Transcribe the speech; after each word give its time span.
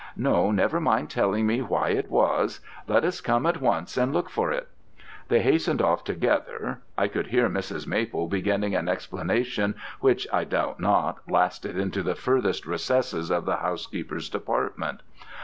'No, 0.17 0.49
never 0.49 0.79
mind 0.81 1.11
telling 1.11 1.45
me 1.45 1.61
why 1.61 1.89
it 1.89 2.09
was: 2.09 2.59
let 2.87 3.05
us 3.05 3.21
come 3.21 3.45
at 3.45 3.61
once 3.61 3.97
and 3.97 4.11
look 4.11 4.31
for 4.31 4.51
it.' 4.51 4.67
They 5.27 5.43
hastened 5.43 5.79
off 5.79 6.03
together. 6.03 6.81
I 6.97 7.07
could 7.07 7.27
hear 7.27 7.47
Mrs. 7.47 7.85
Maple 7.85 8.27
beginning 8.27 8.73
an 8.73 8.89
explanation 8.89 9.75
which, 9.99 10.25
I 10.33 10.43
doubt 10.43 10.79
not, 10.79 11.19
lasted 11.29 11.77
into 11.77 12.01
the 12.01 12.15
furthest 12.15 12.65
recesses 12.65 13.29
of 13.29 13.45
the 13.45 13.57
housekeeper's 13.57 14.27
department. 14.27 15.01